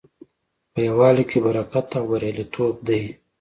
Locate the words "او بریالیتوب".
1.97-2.75